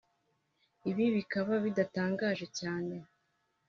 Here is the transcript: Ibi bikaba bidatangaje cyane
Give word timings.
Ibi 0.89 1.05
bikaba 1.15 1.53
bidatangaje 1.65 2.45
cyane 2.59 2.95